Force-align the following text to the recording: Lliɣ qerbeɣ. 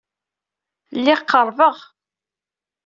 Lliɣ 0.97 1.19
qerbeɣ. 1.29 1.77